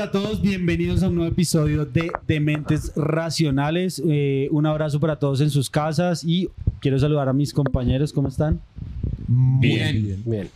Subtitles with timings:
[0.00, 4.02] hola para todos, bienvenidos a un nuevo episodio de Dementes Racionales.
[4.08, 6.48] Eh, un abrazo para todos en sus casas y
[6.80, 8.60] quiero saludar a mis compañeros, ¿cómo están?
[9.28, 10.22] Bien.
[10.24, 10.48] Bien.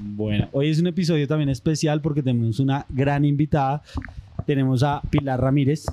[0.00, 3.82] Bueno, hoy es un episodio también especial porque tenemos una gran invitada.
[4.46, 5.86] Tenemos a Pilar Ramírez.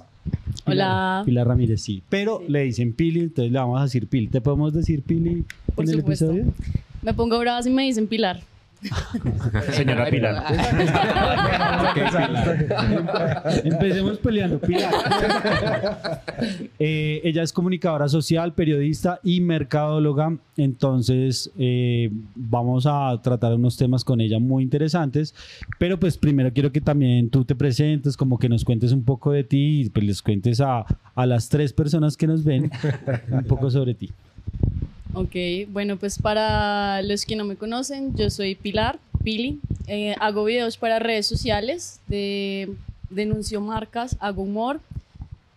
[0.65, 1.21] Pilar- Hola.
[1.25, 2.01] Pilar Ramírez, sí.
[2.09, 4.27] Pero le dicen Pili, entonces le vamos a decir Pili.
[4.29, 5.43] ¿Te podemos decir Pili
[5.75, 6.31] Por en el supuesto.
[6.31, 6.53] episodio?
[7.03, 8.41] Me pongo brava si me dicen Pilar.
[9.71, 10.43] Señora Pilar.
[13.63, 14.59] Empecemos peleando.
[14.59, 14.93] Pilar.
[16.79, 20.37] Eh, ella es comunicadora social, periodista y mercadóloga.
[20.57, 25.33] Entonces, eh, vamos a tratar unos temas con ella muy interesantes.
[25.79, 29.31] Pero, pues, primero quiero que también tú te presentes, como que nos cuentes un poco
[29.31, 32.71] de ti y pues les cuentes a, a las tres personas que nos ven
[33.31, 34.11] un poco sobre ti.
[35.17, 35.33] Ok,
[35.69, 39.61] bueno, pues para los que no me conocen, yo soy Pilar, Pili.
[39.87, 42.69] Eh, hago videos para redes sociales, de,
[43.09, 44.81] denuncio marcas, hago humor.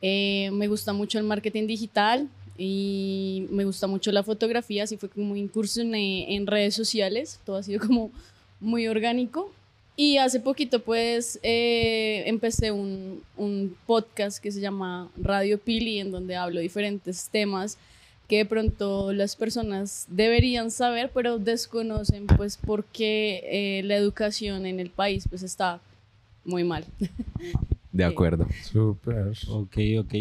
[0.01, 5.09] Eh, me gusta mucho el marketing digital y me gusta mucho la fotografía, así fue
[5.09, 8.13] como incursioné en redes sociales, todo ha sido como
[8.61, 9.51] muy orgánico.
[9.97, 16.13] Y hace poquito pues eh, empecé un, un podcast que se llama Radio Pili, en
[16.13, 17.77] donde hablo diferentes temas
[18.29, 24.79] que de pronto las personas deberían saber, pero desconocen pues porque eh, la educación en
[24.81, 25.81] el país pues está
[26.45, 26.85] muy mal.
[27.93, 28.47] De acuerdo.
[28.63, 29.33] Súper.
[29.49, 30.15] Ok, ok.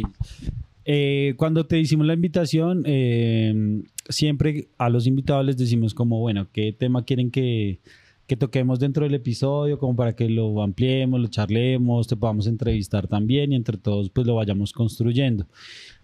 [0.85, 6.47] Eh, cuando te hicimos la invitación, eh, siempre a los invitados les decimos como, bueno,
[6.53, 7.79] ¿qué tema quieren que,
[8.25, 9.77] que toquemos dentro del episodio?
[9.77, 14.25] Como para que lo ampliemos, lo charlemos, te podamos entrevistar también y entre todos pues
[14.25, 15.45] lo vayamos construyendo.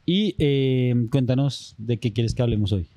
[0.05, 2.87] Y eh, cuéntanos de qué quieres que hablemos hoy.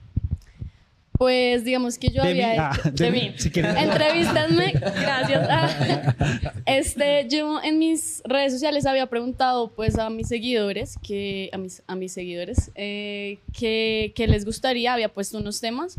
[1.13, 3.35] Pues digamos que yo De mí, había ah, de de mí, mí.
[3.39, 3.51] si.
[3.55, 5.49] Entrevístanme, gracias.
[5.51, 11.59] Ah, Este, yo en mis redes sociales había preguntado pues a mis seguidores, que, a
[11.59, 15.99] mis, a mis seguidores, eh, que, que les gustaría, había puesto unos temas.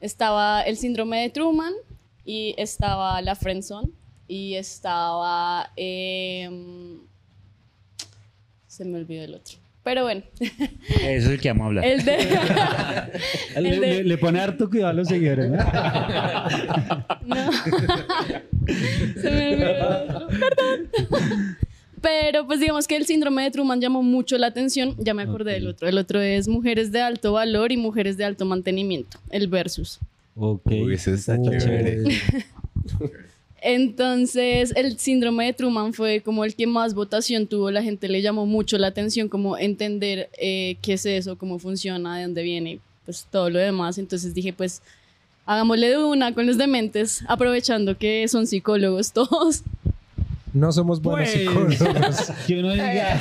[0.00, 1.72] Estaba el síndrome de Truman
[2.24, 3.90] y estaba la friendzone
[4.28, 5.70] y estaba...
[5.76, 6.98] em,
[8.68, 9.63] se me olvidó el otro.
[9.84, 10.50] Pero bueno, Eso
[11.02, 11.84] es el que vamos a hablar.
[11.84, 12.16] el de...
[12.16, 12.34] Le,
[13.68, 15.58] el de- le- le pone harto cuidado a los seguidores, ¿no?
[17.26, 17.52] No.
[19.20, 20.28] Se me olvidó el otro.
[20.28, 21.56] Perdón.
[22.00, 24.94] Pero pues digamos que el síndrome de Truman llamó mucho la atención.
[24.98, 25.88] Ya me acordé del otro.
[25.88, 29.18] El otro es mujeres de alto valor y mujeres de alto mantenimiento.
[29.30, 30.00] El versus.
[30.36, 30.66] Ok.
[30.66, 31.56] Uy, ese está Uy.
[31.58, 32.02] chévere.
[33.66, 37.70] Entonces el síndrome de Truman fue como el que más votación tuvo.
[37.70, 42.18] La gente le llamó mucho la atención como entender eh, qué es eso, cómo funciona,
[42.18, 43.96] de dónde viene, pues todo lo demás.
[43.96, 44.82] Entonces dije pues
[45.46, 49.62] hagámosle de una con los dementes, aprovechando que son psicólogos todos.
[50.52, 52.32] No somos buenos Pues, psicólogos.
[52.46, 53.18] que uno diga,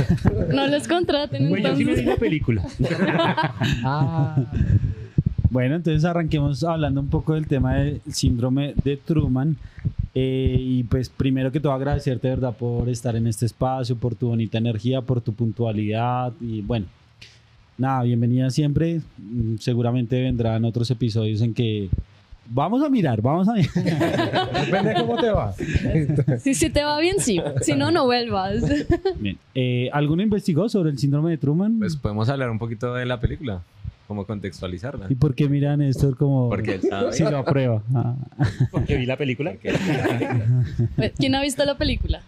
[0.54, 2.06] No los contraten Pues yo sí me entonces.
[2.06, 2.64] la película.
[3.86, 4.44] Ah.
[5.54, 9.56] Bueno, entonces arranquemos hablando un poco del tema del síndrome de Truman.
[10.16, 12.58] Eh, y pues primero que todo agradecerte, de ¿verdad?
[12.58, 16.88] Por estar en este espacio, por tu bonita energía, por tu puntualidad y bueno,
[17.78, 19.02] nada, bienvenida siempre.
[19.20, 21.88] Mm, Seguramente vendrán otros episodios en que
[22.50, 23.74] vamos a mirar, vamos a mirar.
[24.66, 25.54] Depende de cómo te va.
[26.40, 27.40] Si, si te va bien, sí.
[27.62, 28.64] Si no, no vuelvas.
[29.20, 29.38] Bien.
[29.54, 31.78] Eh, ¿Alguno investigó sobre el síndrome de Truman?
[31.78, 33.62] Pues podemos hablar un poquito de la película,
[34.14, 35.08] como contextualizarla.
[35.10, 37.14] ¿Y por qué miran esto como Porque él sabe.
[37.14, 37.82] si lo aprueba?
[37.96, 38.16] Ah.
[38.72, 39.56] Porque vi la película.
[41.18, 42.22] ¿Quién ha visto la película?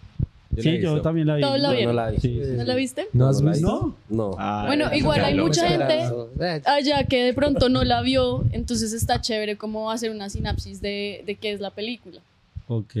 [0.50, 1.42] Yo Sí, yo también la vi.
[1.42, 2.18] Todos la No, la vi.
[2.18, 2.40] Sí.
[2.56, 3.06] ¿No la viste?
[3.12, 3.94] ¿No has la visto?
[4.08, 4.34] No.
[4.36, 6.10] Ah, Bueno, igual hay mucha gente
[6.64, 11.22] allá que de pronto no la vio, entonces está chévere como hacer una sinapsis de,
[11.24, 12.20] de qué es la película.
[12.66, 12.94] Ok.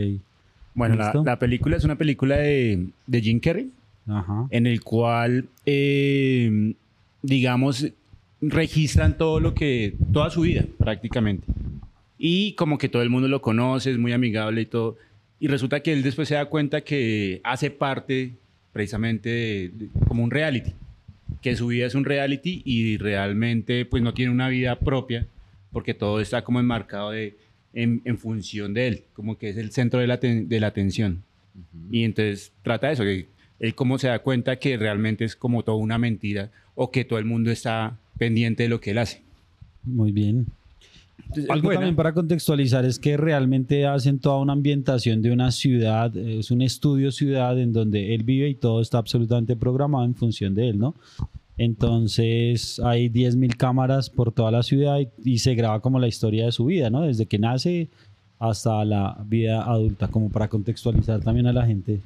[0.74, 3.70] Bueno, la, película es una película de, de Jim Carrey,
[4.06, 4.46] Ajá.
[4.50, 6.74] en el cual, eh,
[7.22, 7.86] digamos,
[8.50, 11.46] registran todo lo que, toda su vida prácticamente.
[12.18, 14.96] Y como que todo el mundo lo conoce, es muy amigable y todo.
[15.38, 18.32] Y resulta que él después se da cuenta que hace parte
[18.72, 20.72] precisamente de- de- como un reality,
[21.42, 25.26] que su vida es un reality y realmente pues no tiene una vida propia
[25.72, 27.36] porque todo está como enmarcado de,
[27.74, 30.68] en, en función de él, como que es el centro de la, aten- de la
[30.68, 31.22] atención.
[31.90, 33.26] Y entonces trata eso, que
[33.60, 37.18] él como se da cuenta que realmente es como toda una mentira o que todo
[37.18, 39.22] el mundo está pendiente de lo que él hace.
[39.84, 40.46] Muy bien.
[41.48, 41.80] Algo buena.
[41.80, 46.62] también para contextualizar es que realmente hacen toda una ambientación de una ciudad, es un
[46.62, 50.78] estudio ciudad en donde él vive y todo está absolutamente programado en función de él,
[50.78, 50.94] ¿no?
[51.58, 56.44] Entonces hay 10.000 cámaras por toda la ciudad y, y se graba como la historia
[56.44, 57.02] de su vida, ¿no?
[57.02, 57.88] Desde que nace
[58.38, 62.00] hasta la vida adulta, como para contextualizar también a la gente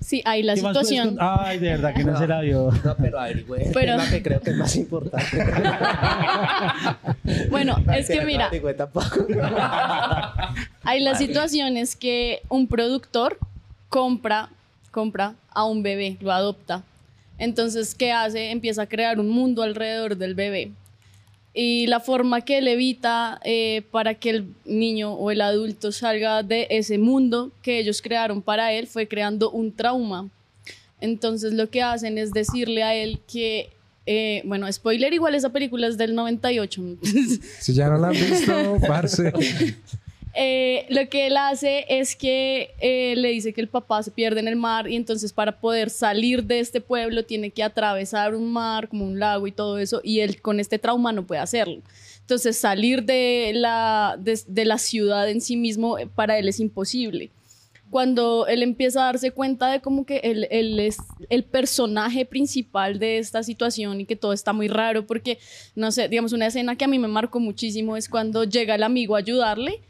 [0.00, 1.18] Sí, ahí la ¿Qué más puedes situación.
[1.20, 2.70] Ay, de verdad que no, se la vio.
[2.84, 5.26] No, pero averigüe Pero- tema que creo que es más importante.
[7.50, 9.26] Bueno, es que no mira, averigüe tampoco.
[10.82, 13.38] Hay la situación es que un productor
[13.88, 14.48] compra,
[14.90, 16.82] compra a un bebé, lo adopta.
[17.38, 18.50] Entonces, ¿qué hace?
[18.50, 20.72] Empieza a crear un mundo alrededor del bebé.
[21.52, 26.42] Y la forma que él evita eh, para que el niño o el adulto salga
[26.44, 30.28] de ese mundo que ellos crearon para él fue creando un trauma.
[31.00, 33.70] Entonces lo que hacen es decirle a él que,
[34.06, 36.82] eh, bueno, spoiler, igual esa película es del 98.
[37.58, 39.32] Si ya no la han visto, parce.
[40.34, 44.38] Eh, lo que él hace es que eh, le dice que el papá se pierde
[44.38, 48.52] en el mar y entonces para poder salir de este pueblo tiene que atravesar un
[48.52, 51.82] mar, como un lago y todo eso, y él con este trauma no puede hacerlo.
[52.20, 56.60] Entonces salir de la, de, de la ciudad en sí mismo eh, para él es
[56.60, 57.30] imposible.
[57.90, 60.98] Cuando él empieza a darse cuenta de como que él, él es
[61.28, 65.38] el personaje principal de esta situación y que todo está muy raro porque,
[65.74, 68.84] no sé, digamos, una escena que a mí me marcó muchísimo es cuando llega el
[68.84, 69.80] amigo a ayudarle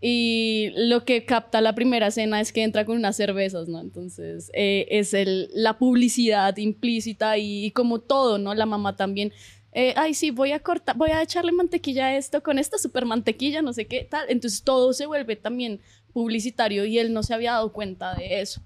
[0.00, 3.80] y lo que capta la primera escena es que entra con unas cervezas, ¿no?
[3.80, 8.54] Entonces eh, es el, la publicidad implícita y, y como todo, ¿no?
[8.54, 9.32] La mamá también.
[9.72, 13.06] eh, Ay, sí, voy a cortar, voy a echarle mantequilla a esto con esta super
[13.06, 14.26] mantequilla, no sé qué tal.
[14.28, 15.80] Entonces todo se vuelve también
[16.12, 18.60] publicitario y él no se había dado cuenta de eso.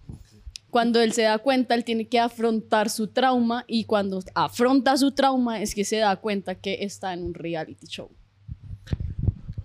[0.71, 5.11] Cuando él se da cuenta, él tiene que afrontar su trauma y cuando afronta su
[5.11, 8.09] trauma es que se da cuenta que está en un reality show.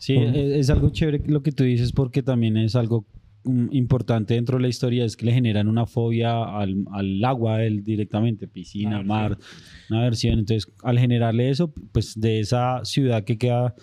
[0.06, 3.07] Sí, e- es algo chévere lo que tú dices porque también es algo
[3.44, 7.63] mm, importante dentro de la historia, es que le generan una fobia al, al agua
[7.63, 9.36] él directamente, piscina, mar,
[9.90, 10.38] una versión.
[10.38, 13.74] Entonces, al generarle eso, pues de esa ciudad que queda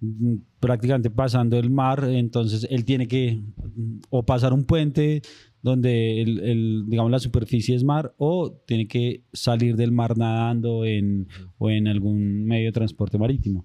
[0.00, 3.40] mm, prácticamente pasando el mar, entonces él tiene que
[3.76, 5.22] mm, o pasar un puente
[5.62, 10.84] donde el, el, digamos la superficie es mar o tiene que salir del mar nadando
[10.84, 13.64] en, o en algún medio de transporte marítimo.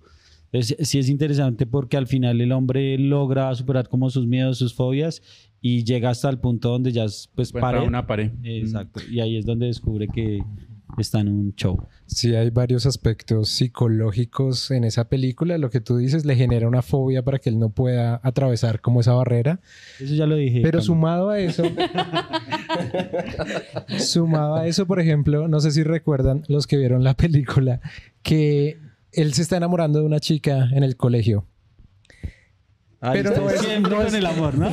[0.54, 4.76] Entonces, sí es interesante porque al final el hombre logra superar como sus miedos, sus
[4.76, 5.22] fobias
[5.62, 7.82] y llega hasta el punto donde ya es pues pared.
[7.82, 8.32] una pared.
[8.44, 9.02] Exacto.
[9.12, 10.44] Y ahí es donde descubre que
[11.00, 11.88] está en un show.
[12.06, 15.58] Sí, hay varios aspectos psicológicos en esa película.
[15.58, 19.02] Lo que tú dices le genera una fobia para que él no pueda atravesar como
[19.02, 19.60] esa barrera.
[20.00, 20.62] Eso ya lo dije.
[20.62, 20.82] Pero Camilo.
[20.82, 21.64] sumado a eso,
[23.98, 27.82] sumado a eso, por ejemplo, no sé si recuerdan los que vieron la película,
[28.22, 28.78] que
[29.14, 31.48] él se está enamorando de una chica en el colegio.
[33.12, 34.70] Pero no es, Siempre no con es- el amor, ¿no?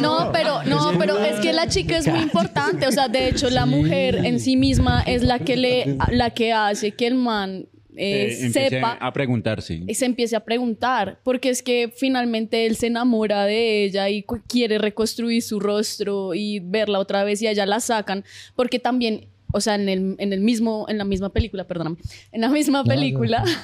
[0.00, 3.48] No, pero no, pero es que la chica es muy importante, o sea, de hecho
[3.50, 7.66] la mujer en sí misma es la que le la que hace que el man
[7.94, 9.82] eh, Eh, sepa a preguntarse.
[9.86, 14.24] y se empiece a preguntar, porque es que finalmente él se enamora de ella y
[14.48, 18.24] quiere reconstruir su rostro y verla otra vez y a ella la sacan,
[18.56, 21.96] porque también, o sea, en el, en el mismo, en la misma película, perdóname,
[22.32, 23.44] en la misma película,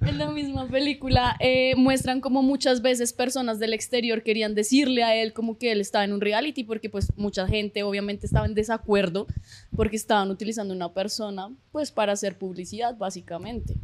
[0.00, 5.14] en la misma película eh, muestran como muchas veces personas del exterior querían decirle a
[5.14, 8.54] él como que él estaba en un reality porque pues mucha gente obviamente estaba en
[8.54, 9.26] desacuerdo
[9.74, 13.74] porque estaban utilizando una persona pues para hacer publicidad básicamente.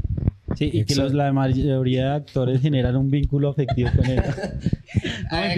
[0.56, 4.20] Sí, y que los- la mayoría de actores generan un vínculo afectivo con él.
[5.30, 5.54] A ver,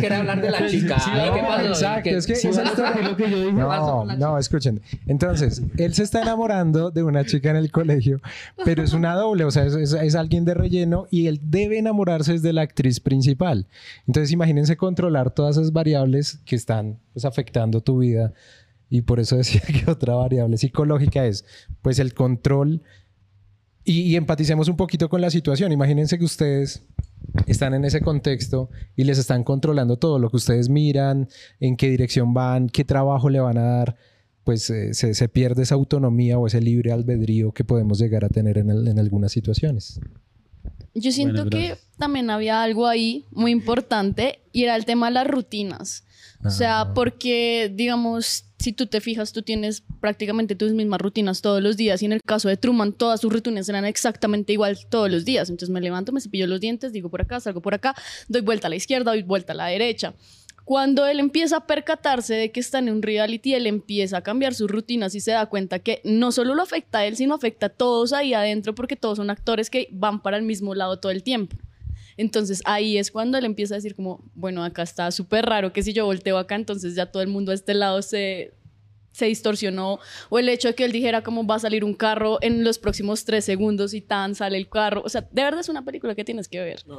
[0.00, 0.98] que- hablar de la chica.
[0.98, 1.68] Sí, Ay, ¿qué no, pasó?
[1.68, 3.52] exacto, ¿Qué- es que sí, a- historia- lo que yo dije.
[3.52, 4.80] No, no, escuchen.
[5.06, 8.20] Entonces, él se está enamorando de una chica en el colegio,
[8.64, 11.78] pero es una doble, o sea, es, es- es alguien de relleno y él debe
[11.78, 13.66] enamorarse de la actriz principal.
[14.06, 18.32] Entonces, imagínense controlar todas esas variables que están pues, afectando tu vida.
[18.92, 21.44] Y por eso decía que otra variable psicológica es,
[21.82, 22.82] pues, el control.
[23.84, 25.72] Y, y empaticemos un poquito con la situación.
[25.72, 26.82] Imagínense que ustedes
[27.46, 31.28] están en ese contexto y les están controlando todo lo que ustedes miran,
[31.60, 33.96] en qué dirección van, qué trabajo le van a dar,
[34.44, 38.28] pues eh, se, se pierde esa autonomía o ese libre albedrío que podemos llegar a
[38.28, 40.00] tener en, el- en algunas situaciones.
[40.94, 45.14] Yo siento Bueno, que también había algo ahí muy importante y era el tema de
[45.14, 46.04] las rutinas.
[46.44, 51.62] O sea, porque, digamos, si tú te fijas, tú tienes prácticamente tus mismas rutinas todos
[51.62, 55.10] los días y en el caso de Truman, todas sus rutinas eran exactamente igual todos
[55.10, 55.48] los días.
[55.48, 57.94] Entonces me levanto, me cepillo los dientes, digo por acá, salgo por acá,
[58.28, 60.14] doy vuelta a la izquierda, doy vuelta a la derecha.
[60.64, 64.52] Cuando él empieza a percatarse de que está en un reality, él empieza a cambiar
[64.54, 67.66] sus rutinas y se da cuenta que no solo lo afecta a él, sino afecta
[67.66, 71.12] a todos ahí adentro porque todos son actores que van para el mismo lado todo
[71.12, 71.56] el tiempo.
[72.20, 75.82] Entonces ahí es cuando él empieza a decir como, bueno, acá está súper raro que
[75.82, 78.52] si yo volteo acá, entonces ya todo el mundo a este lado se,
[79.12, 79.98] se distorsionó
[80.28, 82.78] o el hecho de que él dijera cómo va a salir un carro en los
[82.78, 85.02] próximos tres segundos y tan sale el carro.
[85.02, 86.80] O sea, de verdad es una película que tienes que ver.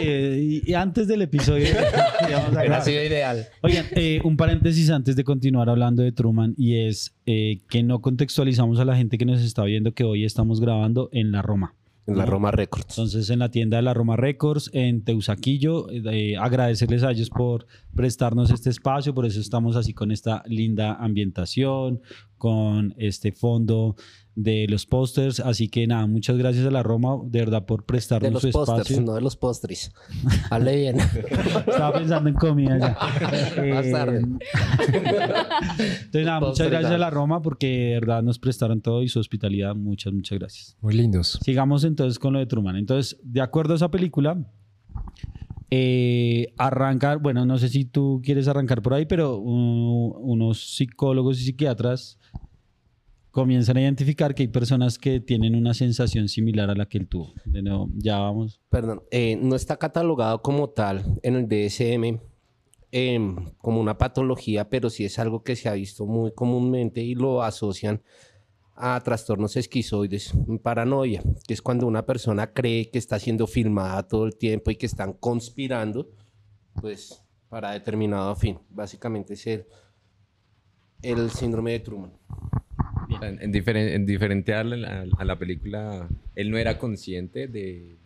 [0.00, 1.68] Sí, y, antes del episodio.
[2.28, 2.82] íbamos a Hubiera grabar.
[2.82, 3.46] sido ideal.
[3.62, 8.00] Oigan, eh, un paréntesis antes de continuar hablando de Truman y es eh, que no
[8.00, 11.74] contextualizamos a la gente que nos está viendo que hoy estamos grabando en la Roma.
[12.08, 12.86] En la Roma Records.
[12.88, 17.66] Entonces, en la tienda de la Roma Records, en Teusaquillo, eh, agradecerles a ellos por
[17.94, 22.00] prestarnos este espacio, por eso estamos así con esta linda ambientación,
[22.38, 23.94] con este fondo
[24.40, 25.40] de los pósters.
[25.40, 28.50] Así que nada, muchas gracias a la Roma, de verdad, por De prestarnos los su
[28.52, 29.02] pósters, espacio.
[29.04, 29.92] no de los postres.
[30.50, 30.98] Hable bien.
[31.66, 32.96] Estaba pensando en comida ya.
[33.74, 34.18] Más Eh, tarde.
[34.20, 39.18] Entonces, nada, muchas gracias a la Roma porque de verdad nos prestaron todo y su
[39.18, 39.74] hospitalidad.
[39.74, 40.76] Muchas, muchas gracias.
[40.80, 41.38] Muy lindos.
[41.42, 42.76] Sigamos entonces con lo de Truman.
[42.76, 44.38] Entonces, de acuerdo a esa película,
[45.70, 51.40] eh, arranca, bueno, no sé si tú quieres arrancar por ahí, pero uh, unos psicólogos
[51.40, 52.18] y psiquiatras
[53.38, 57.06] comienzan a identificar que hay personas que tienen una sensación similar a la que él
[57.06, 57.34] tuvo.
[57.44, 58.60] De nuevo, ya vamos.
[58.68, 62.18] Perdón, eh, no está catalogado como tal en el DSM
[62.90, 67.14] em, como una patología, pero sí es algo que se ha visto muy comúnmente y
[67.14, 68.02] lo asocian
[68.74, 74.26] a trastornos esquizoides, paranoia, que es cuando una persona cree que está siendo filmada todo
[74.26, 76.10] el tiempo y que están conspirando,
[76.80, 78.58] pues para determinado fin.
[78.68, 79.66] Básicamente es el,
[81.02, 82.12] el síndrome de Truman.
[83.22, 87.96] En, en diferen- en diferente a la, a la película, él no era consciente de,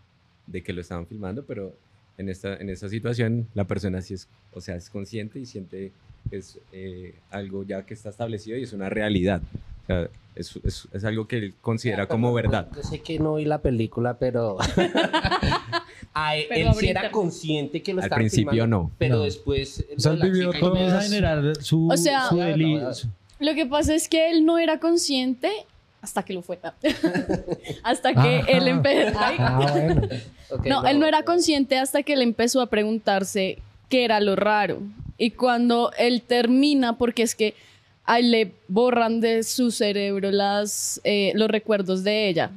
[0.46, 1.74] de que lo estaban filmando, pero
[2.18, 5.92] en esta, en esta situación la persona sí es, o sea, es consciente y siente
[6.30, 9.42] que es eh, algo ya que está establecido y es una realidad.
[9.82, 12.68] O sea, es, es- es algo que él considera como verdad.
[12.74, 14.56] Yo sé que no vi la película, pero...
[16.14, 18.90] A él, Pero él sí era consciente que lo Al estaban principio filmando, no.
[18.98, 19.22] Pero No.
[19.22, 19.84] después...
[19.96, 20.76] O sea, él vivió todo
[21.60, 22.80] su, O sea- su deli-
[23.38, 25.50] Lo que pasa es que él no era consciente
[26.00, 26.58] hasta que lo fue.
[27.82, 28.44] hasta que Ah.
[28.48, 29.18] él empezó.
[29.18, 30.02] Ah, bueno.
[30.66, 33.58] No, él no era consciente hasta que él empezó a preguntarse
[33.88, 34.82] qué era lo raro.
[35.16, 37.54] Y cuando él termina, porque es que
[38.04, 42.50] a él le borran de su cerebro las, eh, los recuerdos de ella.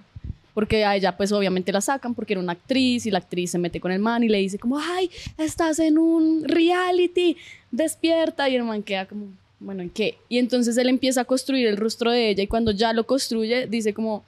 [0.54, 3.60] Porque a ella, pues obviamente la sacan porque era una actriz y la actriz se
[3.60, 7.38] mete con el man y le dice como, ay, estás en un reality,
[7.72, 8.50] despierta.
[8.50, 9.28] Y el man queda como,
[9.60, 10.18] bueno, ¿en qué?
[10.30, 13.68] Y entonces él empieza a construir el rostro de ella y cuando ya lo construye,
[13.68, 14.24] dice como,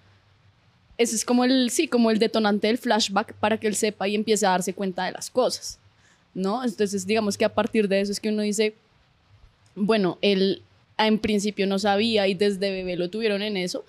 [0.97, 4.15] ese es como el, sí, como el detonante del flashback para que él sepa y
[4.15, 5.79] empiece a darse cuenta de las cosas,
[6.33, 6.63] ¿no?
[6.63, 8.73] Entonces, digamos que a partir de eso es que uno dice,
[9.75, 10.61] bueno, él
[10.97, 13.85] en principio no sabía y desde bebé lo tuvieron en eso,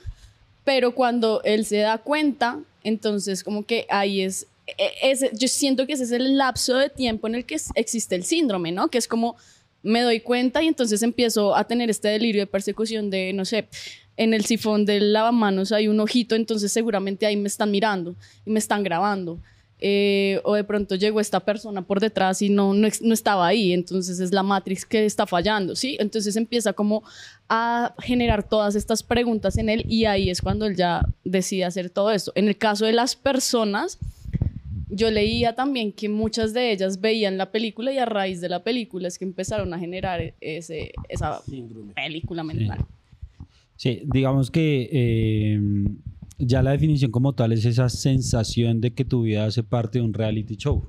[0.64, 5.86] pero cuando él se da cuenta, entonces como que ahí es, e- ese, yo siento
[5.86, 8.88] que ese es el lapso de tiempo en el que es- existe el síndrome, ¿no?
[8.88, 9.36] Que es como
[9.82, 13.68] me doy cuenta y entonces empiezo a tener este delirio de persecución de, no sé,
[14.16, 18.50] en el sifón del lavamanos hay un ojito, entonces seguramente ahí me están mirando y
[18.50, 19.38] me están grabando.
[19.80, 23.72] Eh, o de pronto llegó esta persona por detrás y no, no, no estaba ahí,
[23.72, 25.96] entonces es la Matrix que está fallando, ¿sí?
[26.00, 27.04] Entonces empieza como
[27.48, 31.90] a generar todas estas preguntas en él y ahí es cuando él ya decide hacer
[31.90, 32.32] todo esto.
[32.34, 33.98] En el caso de las personas,
[34.90, 38.62] yo leía también que muchas de ellas veían la película y a raíz de la
[38.64, 41.92] película es que empezaron a generar ese, esa Síndrome.
[41.94, 42.78] película mental.
[43.76, 45.60] Sí, digamos que eh,
[46.38, 50.04] ya la definición como tal es esa sensación de que tu vida hace parte de
[50.04, 50.84] un reality show.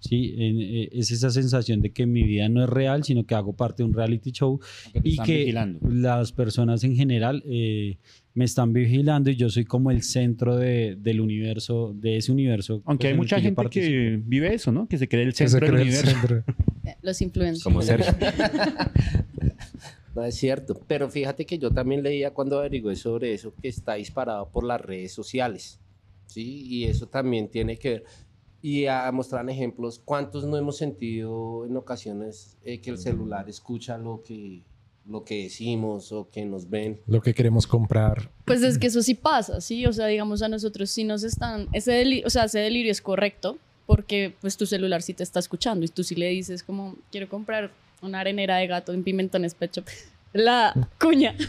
[0.00, 3.34] Sí, En- eh, es esa sensación de que mi vida no es real, sino que
[3.34, 4.60] hago parte de un reality show
[4.92, 5.78] Que y que vigilando.
[5.88, 7.96] las personas en general eh,
[8.34, 12.82] me están vigilando y yo soy como el centro de- del universo, de ese universo.
[12.84, 14.88] Aunque pues, hay mucha yo gente que vive eso, ¿no?
[14.88, 16.20] Que se cree el Que se centro del cree el universo.
[16.20, 16.44] centro.
[16.84, 17.64] Eh, Los influencers.
[17.64, 18.12] Como Sergio.
[20.14, 23.94] No es cierto, pero fíjate que yo también leía cuando averigué sobre eso que está
[23.94, 25.80] disparado por las redes sociales,
[26.26, 26.66] ¿sí?
[26.68, 28.04] Y eso también tiene que ver.
[28.62, 33.98] Y a mostrar ejemplos, ¿cuántos no hemos sentido en ocasiones eh, que el celular escucha
[33.98, 34.62] lo que,
[35.06, 37.00] lo que decimos o que nos ven?
[37.06, 38.30] Lo que queremos comprar.
[38.44, 39.84] Pues es que eso sí pasa, ¿sí?
[39.86, 41.68] O sea, digamos a nosotros sí nos están...
[41.72, 45.38] Ese delirio, o sea, ese delirio es correcto porque pues tu celular sí te está
[45.38, 47.70] escuchando y tú sí le dices como, quiero comprar
[48.00, 49.84] una arenera de gato en Pimentones Pet Shop.
[50.32, 51.34] La cuña.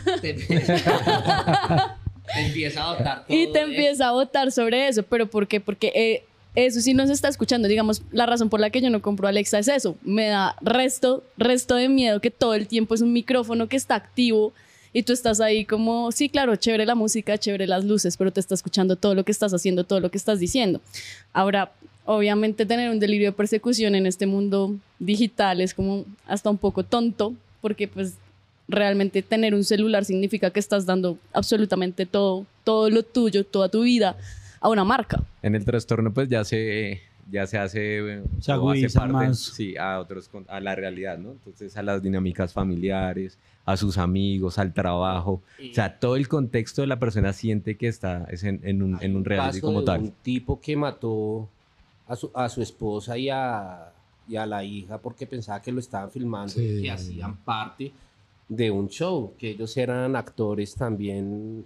[2.33, 5.03] Te empieza a dotar Y te empieza a votar sobre eso.
[5.03, 5.62] ¿Pero por qué?
[5.62, 7.67] Porque eh, eso sí nos está escuchando.
[7.67, 9.95] Digamos, la razón por la que yo no compro Alexa es eso.
[10.01, 13.95] Me da resto, resto de miedo que todo el tiempo es un micrófono que está
[13.95, 14.53] activo
[14.93, 18.39] y tú estás ahí como, sí, claro, chévere la música, chévere las luces, pero te
[18.39, 20.79] está escuchando todo lo que estás haciendo, todo lo que estás diciendo.
[21.33, 21.74] Ahora,
[22.05, 26.83] obviamente tener un delirio de persecución en este mundo digital es como hasta un poco
[26.83, 28.13] tonto, porque pues
[28.69, 33.81] realmente tener un celular significa que estás dando absolutamente todo, todo lo tuyo, toda tu
[33.81, 34.15] vida
[34.59, 35.24] a una marca.
[35.41, 39.39] En el trastorno pues ya se ya se hace Se hace parte, más.
[39.39, 41.31] sí, a otros a la realidad, ¿no?
[41.31, 46.81] Entonces a las dinámicas familiares, a sus amigos, al trabajo, o sea, todo el contexto
[46.81, 49.85] de la persona siente que está es en, en un, en un reality como de
[49.88, 50.01] tal.
[50.01, 51.50] Un tipo que mató
[52.07, 53.91] a su, a su esposa y a,
[54.27, 56.81] y a la hija porque pensaba que lo estaban filmando y Sí.
[56.83, 57.91] que hacían parte
[58.47, 61.65] de un show, que ellos eran actores también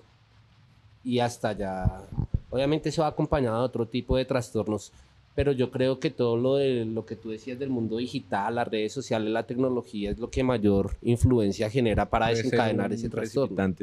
[1.03, 2.01] y hasta ya.
[2.49, 4.91] Obviamente eso va acompañado de otro tipo de trastornos,
[5.35, 8.67] pero yo creo que todo lo de lo que tú decías del mundo digital, las
[8.67, 13.73] redes sociales, la tecnología es lo que mayor influencia genera para desencadenar ese trastorno.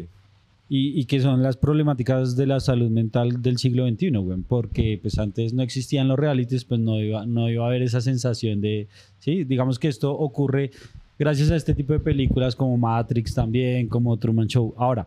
[0.68, 4.98] Y, y que son las problemáticas de la salud mental del siglo XXI, güey, porque
[5.00, 8.60] pues antes no existían los realities, pues no iba, no iba a haber esa sensación
[8.60, 8.88] de,
[9.20, 10.72] sí, digamos que esto ocurre
[11.18, 14.74] gracias a este tipo de películas como Matrix también, como Truman Show.
[14.76, 15.06] Ahora,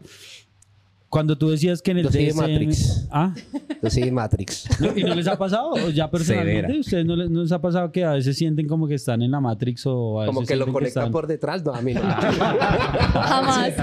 [1.10, 3.08] cuando tú decías que en el Yo soy de DSM Matrix.
[3.12, 3.34] ¿Ah?
[3.82, 4.68] Yo sí, Matrix.
[4.80, 4.96] ¿No?
[4.96, 5.72] ¿Y no les ha pasado?
[5.72, 6.62] ¿O ya personalmente?
[6.62, 6.80] Severa.
[6.80, 9.32] ¿Ustedes no les, no les ha pasado que a veces sienten como que están en
[9.32, 11.82] la Matrix o a Como veces que lo sienten conectan están- por detrás, no, a
[11.82, 12.02] mí no.
[12.02, 13.74] Jamás.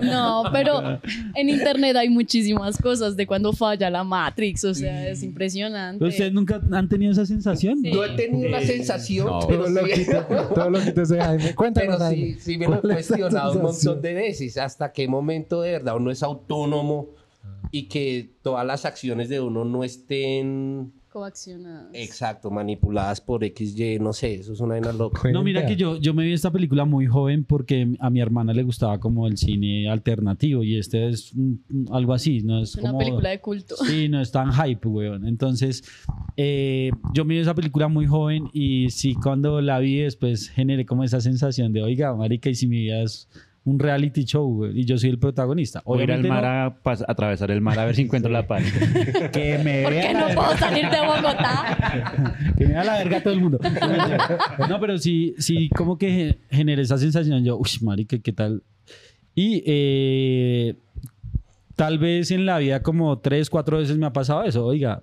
[0.00, 0.98] no, pero
[1.34, 6.04] en internet hay muchísimas cosas de cuando falla la Matrix, o sea, es impresionante.
[6.04, 7.78] ¿Ustedes nunca han tenido esa sensación?
[7.82, 7.90] Sí.
[7.92, 9.40] No he tenido la sensación, No.
[9.46, 10.22] pero Todo lo sí, quito,
[10.54, 11.54] todo lo quito ese Jaime.
[11.54, 12.26] Cuéntanos, pero Jaime.
[12.34, 14.00] sí, sí me lo he ¿Cuál es la cuestionado un sensación?
[14.06, 14.56] De veces.
[14.58, 17.08] ¿Hasta qué momento de verdad uno es autónomo
[17.70, 21.88] y que todas las acciones de uno no estén, Coaccionadas.
[21.94, 23.98] exacto, manipuladas por XY?
[24.00, 25.28] No sé, eso es una vaina loca.
[25.32, 28.52] No, mira que yo, yo me vi esta película muy joven porque a mi hermana
[28.52, 32.62] le gustaba como el cine alternativo y este es un- un- algo así, ¿no?
[32.62, 32.98] Es Es una como...
[32.98, 33.76] película de culto.
[33.76, 35.26] Sí, no es tan hype, weón.
[35.26, 35.82] Entonces,
[36.36, 40.84] eh, yo me vi esa película muy joven y sí, cuando la vi después generé
[40.86, 43.28] como esa sensación de, oiga, marica, y si mi vida es
[43.66, 45.82] un reality show, y yo soy el protagonista.
[45.84, 46.76] Voy a ir al mar no, a
[47.08, 48.62] atravesar el mar a ver si encuentro la paz.
[49.32, 52.36] que me ¿Por qué no puedo salir de Bogotá?
[52.56, 53.58] que me da la verga todo el mundo.
[54.68, 57.44] No, pero sí, sí, como que ge- generé esa sensación.
[57.44, 58.62] Yo, uy, marica, ¿qué tal?
[59.34, 60.74] Y eh,
[61.74, 64.64] tal vez en la vida como tres, cuatro veces me ha pasado eso.
[64.64, 65.02] Oiga,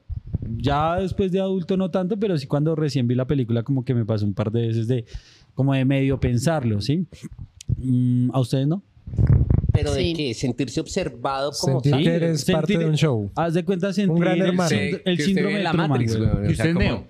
[0.58, 3.94] ya después de adulto no tanto, pero sí cuando recién vi la película como que
[3.94, 5.06] me pasó un par de veces de
[5.54, 7.06] como de medio pensarlo, ¿sí?
[7.78, 8.82] Mm, ¿A ustedes no?
[9.72, 10.14] Pero de Sí.
[10.14, 10.34] qué?
[10.34, 12.04] Sentirse observado como Sentir tal.
[12.04, 13.32] que eres sentir- parte de un show.
[13.36, 14.70] Haz de cuenta sentir gran el hermano.
[14.76, 16.30] el, usted síndrome de la Truman, Matrix, güey.
[16.30, 17.08] Que O sea, usted es como- Neo.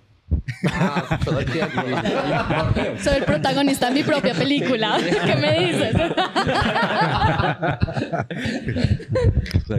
[0.72, 1.82] Ah, todo el tiempo.
[3.04, 4.98] Soy el protagonista de mi propia película.
[5.26, 5.96] ¿Qué me dices?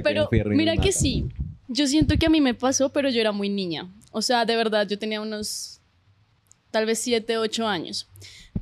[0.03, 1.27] Pero el mira que sí.
[1.69, 3.89] Yo siento que a mí me pasó, pero yo era muy niña.
[4.13, 5.81] O sea, de verdad, yo tenía unos
[6.71, 8.09] tal vez 7, 8 años.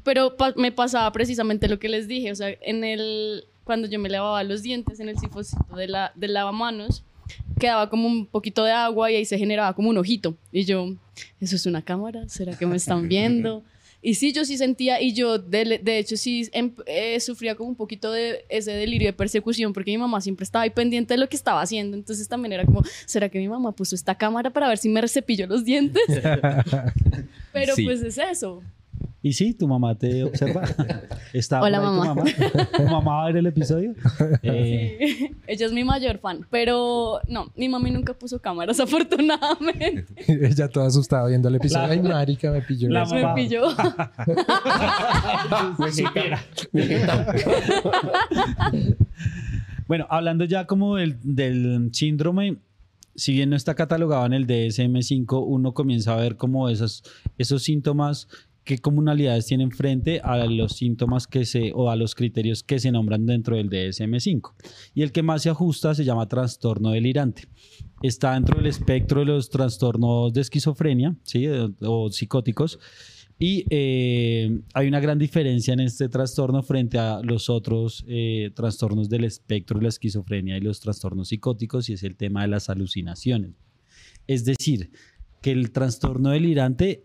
[0.05, 2.33] Pero pa- me pasaba precisamente lo que les dije.
[2.33, 6.13] O sea, en el, cuando yo me lavaba los dientes en el sifoncito de la,
[6.17, 7.05] del lavamanos,
[7.59, 10.37] quedaba como un poquito de agua y ahí se generaba como un ojito.
[10.51, 10.95] Y yo,
[11.41, 12.29] ¿eso es una cámara?
[12.29, 13.63] ¿Será que me están viendo?
[14.05, 17.69] Y sí, yo sí sentía, y yo de, de hecho sí em- eh, sufría como
[17.69, 21.19] un poquito de ese delirio de persecución, porque mi mamá siempre estaba ahí pendiente de
[21.19, 21.97] lo que estaba haciendo.
[21.97, 25.07] Entonces también era como, ¿será que mi mamá puso esta cámara para ver si me
[25.07, 26.03] cepillo los dientes?
[27.53, 27.85] Pero Sí.
[27.85, 28.63] pues es eso.
[29.25, 30.63] Y sí, tu mamá te observa.
[31.33, 32.03] Está Hola, mamá.
[32.03, 32.69] Tu mamá.
[32.77, 33.95] ¿Tu mamá va a ver el episodio?
[34.43, 40.07] Eh, Ella es mi mayor fan, pero no, mi mami nunca puso cámaras, afortunadamente.
[40.27, 41.87] Ella toda asustada viendo el episodio.
[41.87, 42.89] La- Ay, marica, me pilló.
[42.91, 43.05] La.
[43.07, 43.35] Me mamá.
[43.37, 43.63] pilló.
[49.87, 52.57] Bueno, hablando ya como del, del síndrome,
[53.15, 57.03] si bien no está catalogado en el DSM-5, uno comienza a ver como esos,
[57.37, 58.29] esos síntomas,
[58.65, 62.93] qué comunalidades tienen frente a los síntomas que se, o a los criterios que se
[62.93, 64.53] nombran dentro del DSM-5.
[64.95, 67.49] Y el que más se ajusta se llama trastorno delirante.
[68.03, 71.47] Está dentro del espectro de los trastornos de esquizofrenia, ¿sí?
[71.81, 72.79] o, psicóticos.
[73.39, 79.09] Y eh, hay una gran diferencia en este trastorno frente a los otros eh, trastornos
[79.09, 82.69] del espectro de la esquizofrenia y los trastornos psicóticos, y es el tema de las
[82.69, 83.53] alucinaciones.
[84.29, 84.93] Es decir,
[85.41, 87.05] que el trastorno delirante,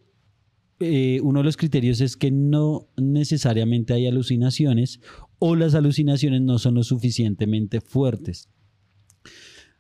[0.80, 5.00] eh, uno de los criterios es que no necesariamente hay alucinaciones
[5.40, 8.50] o las alucinaciones no son lo suficientemente fuertes.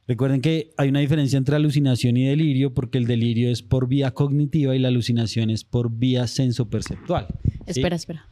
[0.07, 4.11] Recuerden que hay una diferencia entre alucinación y delirio porque el delirio es por vía
[4.11, 7.27] cognitiva y la alucinación es por vía sensoperceptual.
[7.43, 7.51] ¿sí?
[7.65, 8.25] Espera, espera.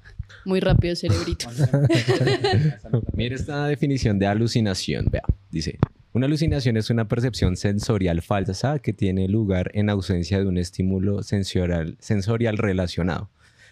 [0.46, 1.48] Muy rápido, cerebrito.
[3.14, 5.08] Mira esta definición de alucinación.
[5.12, 5.78] Vea, dice:
[6.16, 11.24] Una alucinación es una percepción sensorial falsa que tiene lugar en ausencia de un estímulo
[11.24, 13.30] sensorial, sensorial relacionado.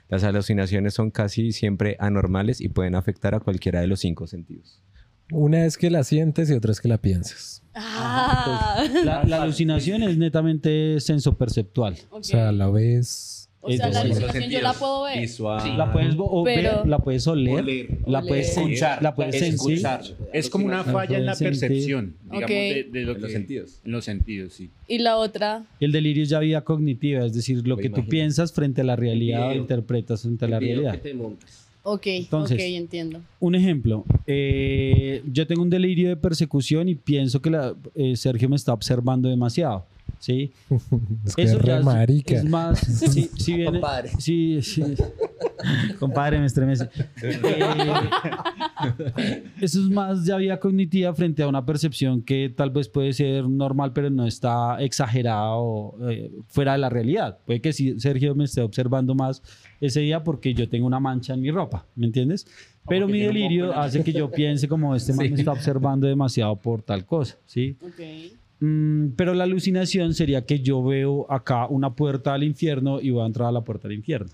[0.10, 4.82] Las alucinaciones son casi siempre anormales y pueden afectar a cualquiera de los cinco sentidos.
[5.32, 7.64] Una es que la sientes y otra es que la piensas.
[7.76, 8.84] Ah.
[9.06, 11.94] La, la alucinación es netamente sensoperceptual.
[12.10, 12.20] Ok.
[12.20, 13.33] O sea, la ves...
[13.66, 14.04] O sea, la
[14.50, 15.22] yo la puedo ver.
[15.22, 15.78] Visual.
[15.78, 17.88] La puedes o Pero- ver, la puedes oler, Oler.
[18.06, 18.28] la Oler.
[18.30, 19.02] puedes sentir, Escuchar.
[19.02, 19.54] la puedes sentir.
[19.76, 20.02] Escuchar.
[20.34, 21.60] Es como una La falla en la sentir.
[21.62, 22.50] percepción, digamos, Ok.
[22.50, 23.80] de, de lo En los que- sentidos.
[23.86, 24.70] En los sentidos, sí.
[24.90, 27.96] Y la otra, El delirio es ya vida cognitiva, es decir, lo Me que tú
[28.00, 28.10] imagino.
[28.12, 29.62] piensas frente a la realidad o video.
[29.62, 31.02] interpretas frente a la video realidad.
[31.02, 31.68] que te montas.
[31.84, 33.22] ok, Entonces- ok, entiendo.
[33.40, 38.50] Un ejemplo, eh, yo tengo un delirio de persecución y pienso que la- eh, Sergio
[38.50, 39.86] me está observando demasiado.
[40.24, 40.52] ¿Sí?
[41.26, 42.36] Es que es re ya es- marica.
[42.36, 42.80] es más,
[43.12, 44.10] si, si viene, Compadre.
[44.20, 44.82] sí, sí.
[46.00, 46.90] compadre me estremece.
[47.22, 47.60] Eh,
[49.62, 53.48] eso es más ya vía cognitiva frente a una percepción que tal vez puede ser
[53.48, 57.40] normal, pero no está exagerada o eh, fuera de la realidad.
[57.46, 59.42] Puede que sí, Sergio me esté observando más
[59.80, 62.46] ese día porque yo tengo una mancha en mi ropa, ¿me entiendes?
[62.88, 66.82] Pero mi delirio hace que yo piense como este man me está observando demasiado por
[66.82, 67.78] tal cosa, ¿sí?
[67.82, 68.02] Ok.
[68.66, 73.24] Mm, pero la alucinación sería que yo veo acá una puerta al infierno y voy
[73.24, 74.32] a entrar a la puerta del infierno.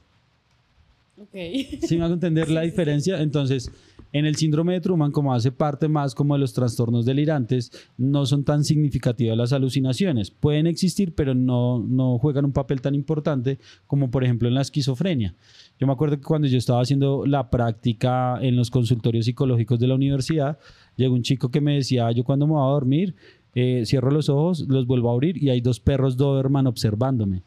[1.19, 1.35] Ok.
[1.81, 3.19] ¿Sí me hago entender la diferencia?
[3.23, 3.71] Entonces,
[4.13, 8.27] en el síndrome de Truman, como hace parte más como de los trastornos delirantes, no
[8.27, 10.29] son tan significativas las alucinaciones.
[10.29, 14.61] Pueden existir, pero no, no juegan un papel tan importante como, por ejemplo, en la
[14.61, 15.33] esquizofrenia.
[15.79, 19.87] Yo me acuerdo que cuando yo estaba haciendo la práctica en los consultorios psicológicos de
[19.87, 20.59] la universidad,
[20.97, 23.15] llegó un chico que me decía, yo cuando me voy a dormir,
[23.55, 27.41] eh, cierro los ojos, los vuelvo a abrir y hay dos perros Doberman observándome.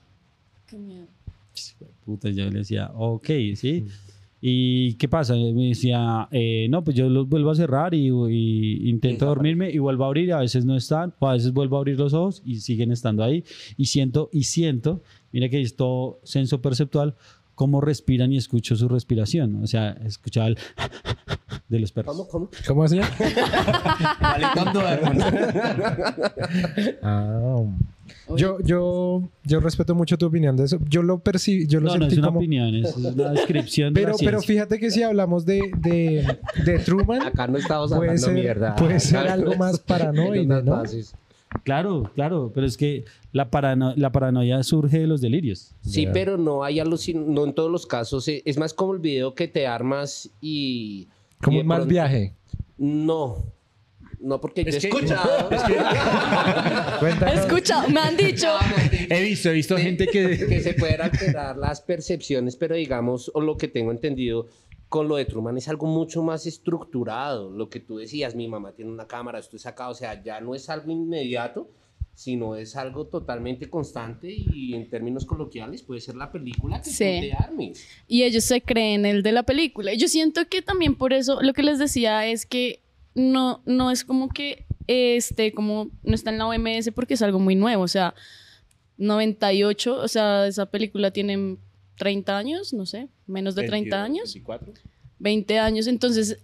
[0.67, 1.07] Qué miedo.
[2.05, 3.87] Puta, yo le decía, ok, sí.
[4.45, 5.37] ¿Y qué pasa?
[5.37, 9.71] Y Me decía, eh, no, pues yo los vuelvo a cerrar y, y intento dormirme
[9.71, 11.97] y vuelvo a abrir, y a veces no están, o a veces vuelvo a abrir
[11.97, 13.45] los ojos y siguen estando ahí.
[13.77, 17.15] Y siento, y siento, mira que es todo senso perceptual,
[17.55, 19.63] cómo respiran y escucho su respiración.
[19.63, 20.59] O sea, escuchaba el
[21.73, 22.15] de los perros.
[22.17, 22.51] ¿Cómo, cómo?
[22.67, 23.03] ¿Cómo hacía?
[27.03, 27.65] Ah.
[28.37, 30.79] Yo, yo, yo respeto mucho tu opinión de eso.
[30.89, 32.39] Yo lo percibí, yo lo No, no sentí es una como...
[32.39, 34.55] opinión, es una descripción de Pero, la pero ciencia.
[34.55, 38.77] fíjate que si hablamos de, de, de Truman, Acá no estamos puede hablando ser, mierda.
[38.77, 40.63] puede ser algo más paranoide, ¿no?
[40.63, 41.15] bases.
[41.65, 45.73] Claro, claro, pero es que la, parano- la paranoia surge de los delirios.
[45.83, 48.27] Sí, pero no hay alucin no en todos los casos.
[48.29, 51.09] eh, Es más como el video que te armas y...
[51.43, 52.35] Como un mal pronto- viaje.
[52.79, 53.53] No.
[54.21, 55.49] No, porque yo he que- escuchado.
[57.01, 57.35] Cuéntanos.
[57.41, 58.49] Escucha, me han dicho.
[59.11, 60.39] He visto, he visto gente que...
[60.49, 64.47] que se pueden alterar las percepciones, pero digamos, o lo que tengo entendido
[64.89, 67.51] con lo de Truman es algo mucho más estructurado.
[67.51, 70.41] Lo que tú decías, mi mamá tiene una cámara, esto es acá, o sea, ya
[70.41, 71.71] no es algo inmediato,
[72.15, 76.99] sino es algo totalmente constante y en términos coloquiales puede ser la película que Sí.
[77.05, 77.87] te armes.
[78.07, 79.95] y ellos se creen el de la película.
[79.95, 82.81] Yo siento que también por eso lo que les decía es que
[83.15, 87.39] no, no es como que este, como no está en la OMS porque es algo
[87.39, 87.83] muy nuevo.
[87.85, 88.15] O sea,
[88.99, 91.57] 98, o sea, esa película tiene
[91.99, 94.73] 30 años, no sé, menos de 30 años, 24.
[95.19, 95.87] 20 años.
[95.87, 96.39] Entonces,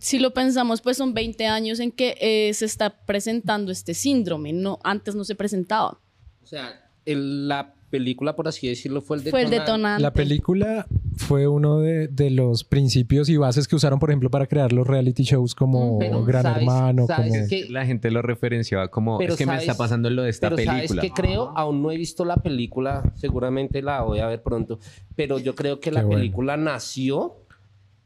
[0.00, 4.52] si lo pensamos, pues son 20 años en que eh, se está presentando este síndrome.
[4.52, 5.98] No, antes no se presentaba.
[6.42, 9.60] O sea, el- la película, por así decirlo, fue el Fue el detonante.
[9.72, 10.02] detonante.
[10.02, 14.46] La película fue uno de, de los principios y bases que usaron, por ejemplo, para
[14.46, 17.48] crear los reality shows como Pero, Gran ¿sabes- Hermano, sabes como...
[17.48, 20.28] que- La gente lo referenciaba como, Pero es que me sabes- está pasando lo de
[20.30, 20.86] esta pero película.
[20.86, 21.50] ¿sabes qué creo?
[21.56, 24.78] Aún no he visto la película, seguramente la voy a ver pronto,
[25.16, 26.18] pero yo creo que la Qué bueno.
[26.20, 27.36] película nació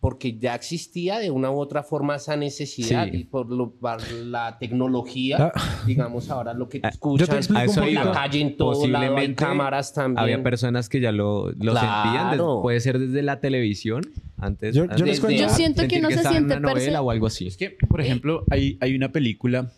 [0.02, 3.18] porque ya existía de una u otra forma esa necesidad Sí.
[3.18, 5.82] y por, lo- por la tecnología, Ah.
[5.86, 8.56] digamos ahora lo que te Ah, yo te escuchan A eso en la calle en
[8.56, 10.18] todo lado, hay cámaras también.
[10.18, 12.02] Había personas que ya lo, lo Claro.
[12.34, 14.02] sentían, puede ser desde la televisión,
[14.38, 17.00] antes, Yo- yo antes les de cuento- Yo siento que no se siente una novela
[17.00, 17.46] o algo así.
[17.46, 19.70] Es que, por ejemplo, hay, hay una película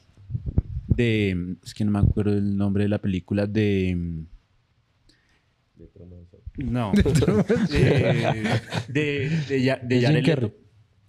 [0.87, 1.57] de...
[1.63, 4.25] Es que no me acuerdo el nombre de la película de...
[6.57, 6.93] No.
[7.69, 10.43] de, de, de, Ya- de De Jim Jared.
[10.43, 10.55] Leto.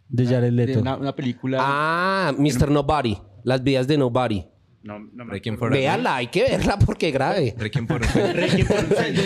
[0.10, 0.79] De Jared De Leto.
[0.81, 1.58] una, una película...
[1.62, 2.69] Ah, Mr.
[2.71, 4.45] Nobody, las vidas de Nobody.
[4.84, 5.75] No, no me Requiem acuerdo.
[5.75, 7.55] for a Véala, hay que verla porque grave.
[7.58, 8.01] Requiem por.
[8.01, 9.21] Requiem Sueño.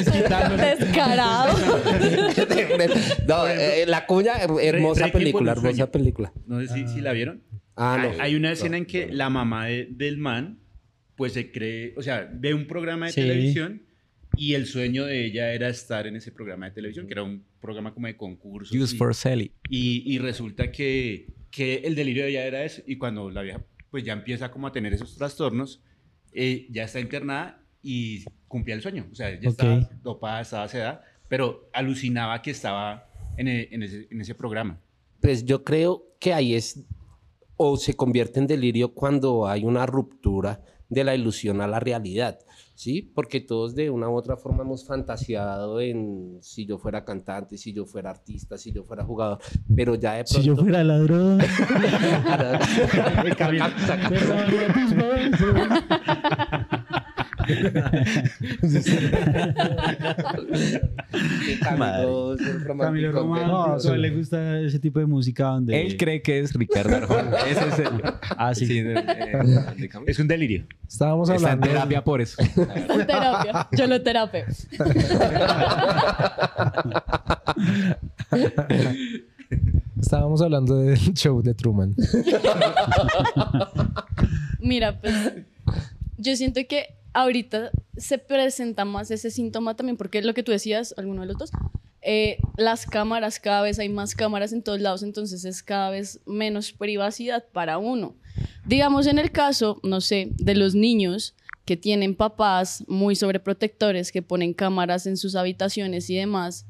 [0.58, 1.58] Descarado.
[3.28, 6.32] no, eh, la cuña, hermosa Requiem por película, hermosa película.
[6.46, 7.44] No sé si, si la vieron.
[7.76, 8.10] Ah, no.
[8.10, 10.60] Hay, hay una escena en que la mamá de- del man,
[11.16, 13.22] pues se cree, o sea, ve un programa de Sí.
[13.22, 13.82] televisión
[14.38, 17.44] y el sueño de ella era estar en ese programa de televisión, que era un
[17.60, 18.76] programa como de concursos.
[18.76, 19.52] Use y, for Sally.
[19.70, 22.82] y, y resulta que, que el delirio de ella era eso.
[22.86, 23.62] Y cuando la vieja,
[23.92, 25.82] pues ya empieza como a tener esos trastornos,
[26.34, 29.08] eh, ya está internada y cumplía el sueño.
[29.12, 29.60] O sea, ya Ok.
[29.60, 31.04] estaba dopada, estaba sedada.
[31.28, 34.80] pero alucinaba que estaba en, e- en ese, en ese programa.
[35.22, 36.84] Pues yo creo que ahí es
[37.58, 42.40] o se convierte en delirio cuando hay una ruptura de la ilusión a la realidad,
[42.80, 43.02] ¿sí?
[43.02, 47.74] Porque todos de una u otra forma hemos fantaseado en si yo fuera cantante, si
[47.74, 49.40] yo fuera artista, si yo fuera jugador,
[49.76, 50.42] pero ya de pronto...
[50.42, 51.40] Si yo fuera ladrón.
[61.62, 62.36] Camilo
[62.80, 63.88] Camilo Román, No, sí.
[63.90, 67.38] ¿a él le gusta ese tipo de música donde Él cree que es Ricardo Arjona.
[67.50, 67.90] Ese es el...
[68.38, 68.82] Ah, sí.
[68.82, 69.90] de- de.
[70.08, 70.66] Es un delirio.
[70.88, 71.68] Estábamos Está en hablando...
[71.68, 72.42] terapia por eso.
[72.42, 73.68] En terapia.
[73.78, 74.46] Yo lo terapeo.
[80.00, 81.96] Estábamos hablando del show de Truman.
[84.60, 85.14] Mira, pues
[86.18, 90.94] yo siento que ahorita se presenta más ese síntoma también, porque lo que tú decías,
[90.98, 91.52] alguno de los dos,
[92.02, 96.22] eh, las cámaras, cada vez hay más cámaras en todos lados, entonces es cada vez
[96.26, 98.16] menos privacidad para uno.
[98.66, 104.22] Digamos en el caso, no sé, de los niños que tienen papás muy sobreprotectores, que
[104.22, 106.66] ponen cámaras en sus habitaciones y demás,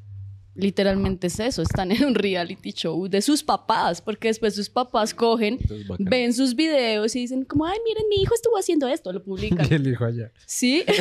[0.60, 5.13] literalmente es eso, están en un reality show de sus papás, porque después sus papás
[5.13, 5.60] cogen,
[5.98, 9.65] ven sus videos y dicen como, ay, miren, mi hijo estuvo haciendo esto, lo publican.
[9.69, 10.32] Y el hijo allá.
[10.45, 10.84] ¿Sí?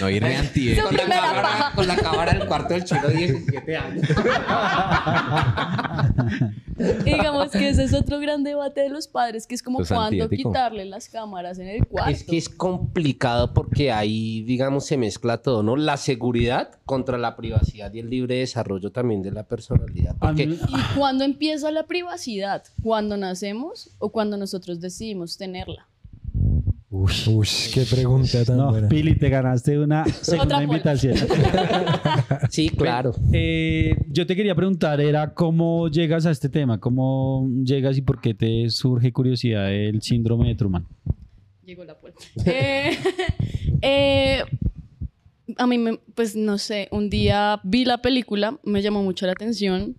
[0.00, 0.76] No, ir de anti.
[0.76, 1.72] Su primera paja.
[1.74, 4.06] con la cámara del cuarto del chino 17 años.
[6.78, 9.88] Y digamos que ese es otro gran debate de los padres, que es como Pues
[9.88, 12.10] cuándo quitarle las cámaras en el cuarto.
[12.10, 15.76] Es que es complicado porque ahí, digamos, se mezcla todo, ¿no?
[15.76, 20.14] La seguridad contra la privacidad y el libre desarrollo también de la personalidad.
[20.20, 22.62] Porque mí- ¿Y cuándo empieza la privacidad?
[22.82, 25.88] ¿Cuando nacemos o cuando nosotros decidimos tenerla?
[26.88, 28.88] Uy, qué pregunta tan No, buena.
[28.88, 31.14] Pili, te ganaste una segunda invitación.
[32.50, 33.12] sí, claro.
[33.32, 38.20] Eh, yo te quería preguntar, era cómo llegas a este tema, cómo llegas y por
[38.20, 40.86] qué te surge curiosidad el síndrome de Truman.
[41.64, 42.20] Llegó la puerta.
[42.46, 42.96] Eh,
[43.82, 44.42] eh,
[45.56, 49.32] a mí, me- pues no sé, un día vi la película, me llamó mucho la
[49.32, 49.96] atención.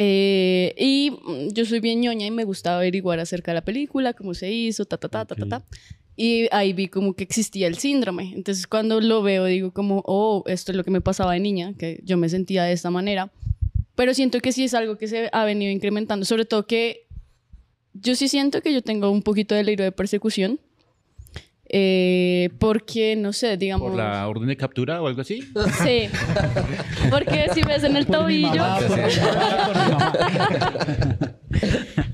[0.00, 1.10] eh, y
[1.52, 4.84] yo soy bien ñoña y me gusta averiguar acerca de la película, cómo se hizo,
[4.84, 5.64] ta, ta, ta, ta, ta, ta.
[6.16, 8.32] Y ahí vi como que existía el síndrome.
[8.34, 11.74] Entonces cuando lo veo digo como, oh, esto es lo que me pasaba de niña,
[11.76, 13.32] que yo me sentía de esta manera.
[13.96, 17.06] Pero siento que sí es algo que se ha venido incrementando, sobre todo que
[17.92, 20.60] yo sí siento que yo tengo un poquito de delirio de persecución.
[21.70, 23.88] Eh, porque, no sé, digamos...
[23.90, 25.40] ¿Por la orden de captura o algo así?
[25.84, 26.08] Sí.
[27.10, 28.62] Porque si ves en el Por mi tobillo...
[28.62, 31.34] mamá, por mi mamá, por mi mamá.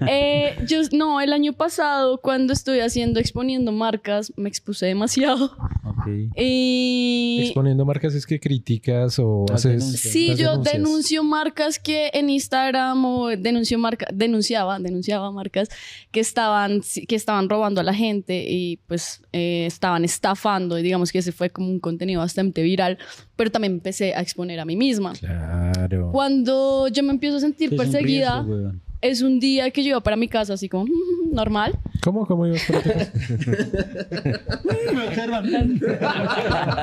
[0.07, 5.57] Eh, yo, no, el año pasado, cuando estoy haciendo, exponiendo marcas, me expuse demasiado.
[5.85, 6.07] Ok.
[6.37, 7.40] Y...
[7.45, 9.81] Exponiendo marcas es que criticas o Las haces.
[9.81, 10.12] denuncias.
[10.12, 10.73] Sí, las yo denuncias.
[10.75, 15.69] denuncio marcas que en Instagram o denuncio marca, denunciaba, denunciaba marcas
[16.12, 21.11] que estaban, que estaban robando a la gente y pues eh, estaban estafando y digamos
[21.13, 22.99] que ese fue como un contenido bastante viral,
[23.37, 25.13] pero también empecé a exponer a mí misma.
[25.15, 26.11] Claro.
[26.13, 28.81] Cuando yo me empiezo a sentir Es un perseguida, riesgo, weón.
[29.01, 30.87] es un día que yo iba para mi casa así como
[31.33, 31.79] normal.
[32.03, 32.27] ¿Cómo?
[32.27, 33.11] ¿Cómo ibas por atrás?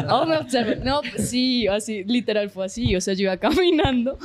[0.10, 0.84] Oh, me observan.
[0.84, 2.95] No, pues sí, así, literal fue así.
[2.95, 4.17] O sea, yo iba caminando.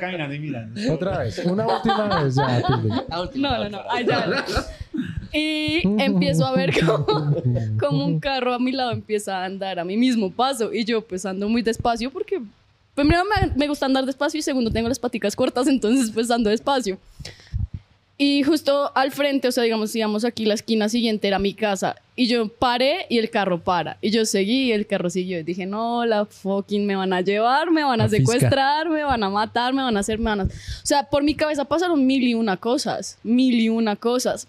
[0.00, 0.92] Caminando y mirando.
[0.94, 1.38] Otra vez.
[1.44, 2.88] Una última vez ya, Pili.
[3.42, 3.80] No, no, no.
[3.90, 4.26] Ay, ya.
[5.32, 7.06] Y empiezo a ver como,
[7.80, 10.72] como un carro a mi lado empieza a andar a mi mismo paso.
[10.72, 12.40] Y yo pues ando muy despacio porque
[12.94, 16.50] primero me, me gusta andar despacio y segundo tengo las paticas cortas, entonces pues ando
[16.50, 16.98] despacio.
[18.18, 21.96] Y justo al frente, o sea, digamos, digamos aquí la esquina siguiente era mi casa.
[22.14, 23.98] Y yo paré y el carro para.
[24.00, 25.38] Y yo seguí y el carro siguió.
[25.38, 28.32] Y dije, no, la fucking me van a llevar, me van a La fisca.
[28.32, 30.44] secuestrar, me van a matar, me van a hacer, me van a...
[30.44, 30.48] O
[30.82, 33.18] sea, por mi cabeza pasaron mil y una cosas.
[33.22, 34.48] Mil y una cosas.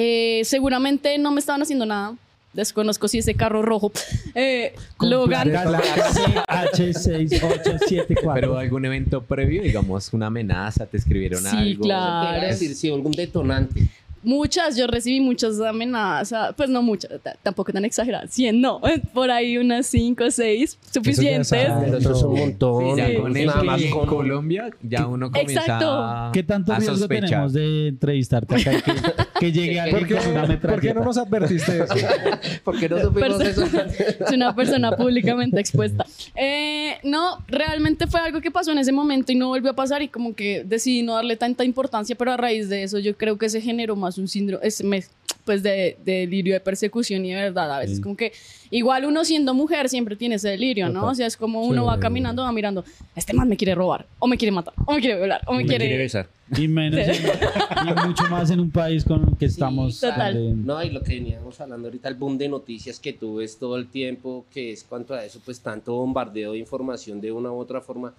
[0.00, 2.14] Eh, seguramente no me estaban haciendo nada.
[2.52, 3.90] Desconozco si ese carro rojo
[4.34, 5.54] eh, lo gané.
[5.54, 8.32] H6874.
[8.34, 11.84] Pero algún evento previo, digamos, una amenaza, te escribieron Sí, algo.
[11.84, 12.36] claro.
[12.36, 13.86] Iba a decir, sí, algún detonante.
[14.28, 17.10] Muchas, yo recibí muchas amenazas, pues no muchas,
[17.42, 18.78] tampoco tan exageradas, 100 no,
[19.14, 21.50] por ahí unas 5 o 6 suficientes.
[21.50, 22.96] Eso es un montón.
[22.98, 25.90] Ya Sí, con sí, Nada más y en con- Colombia, ya uno comienza Exacto.
[25.90, 27.28] a, ¿Qué tanto riesgo sospechar.
[27.30, 28.70] tenemos de entrevistarte acá?
[28.82, 28.92] Que,
[29.40, 30.94] que llegue alguien ¿Por qué, con una ¿Por qué metralleta.
[31.00, 31.94] no nos advertiste eso?
[32.64, 33.64] ¿Por qué no supimos eso?
[34.26, 36.04] es una persona públicamente expuesta.
[36.36, 40.02] Eh, no, realmente fue algo que pasó en ese momento y no volvió a pasar
[40.02, 43.38] y como que decidí no darle tanta importancia, pero a raíz de eso yo creo
[43.38, 45.02] que se generó más un síndrome, es- me-
[45.44, 47.72] pues de, de delirio de persecución y de verdad.
[47.74, 48.02] A veces Sí.
[48.02, 48.32] como que
[48.70, 51.06] igual uno siendo mujer siempre tiene ese delirio, ¿no?
[51.06, 52.84] O sea, es como uno va caminando, va mirando,
[53.16, 55.58] este man me quiere robar, o me quiere matar, o me quiere violar, o me,
[55.62, 55.86] Me quiere...
[55.86, 56.28] quiere besar.
[56.54, 59.98] Y menos en- y mucho más en un país con el que estamos.
[60.00, 60.34] total.
[60.34, 63.58] donde- No, y lo que veníamos hablando ahorita, el boom de noticias que tú ves
[63.58, 67.50] todo el tiempo, que es cuanto a eso, pues tanto bombardeo de información de una
[67.52, 68.12] u otra forma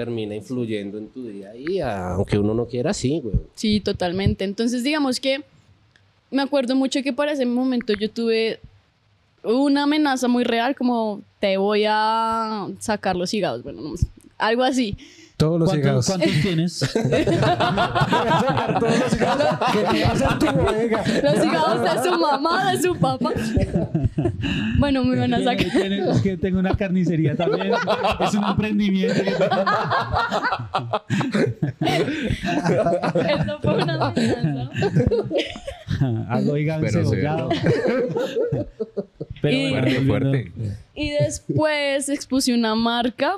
[0.00, 3.36] termina influyendo en tu día a día, aunque uno no quiera, sí, güey.
[3.54, 4.44] Sí, totalmente.
[4.44, 5.42] Entonces, digamos que
[6.30, 8.60] me acuerdo mucho que para ese momento yo tuve
[9.44, 13.94] una amenaza muy real, como te voy a sacar los hígados, bueno, no,
[14.38, 14.96] algo así.
[15.40, 16.06] Todos los ¿Cuántos, hígados.
[16.06, 16.78] cuántos tienes?
[18.80, 21.04] Todos los hígados que tienes en tu bodega.
[21.22, 23.30] Los hígados de su mamá, de su papá.
[24.78, 25.66] Bueno, me van a sacar.
[25.70, 27.72] tiene- es que tengo una carnicería también.
[28.20, 29.14] Es un emprendimiento.
[31.80, 34.70] Eso fue una amenaza.
[36.28, 36.82] Hago hígado
[39.42, 40.52] Pero Y- bueno, fuerte.
[40.94, 43.34] Y después expuse una marca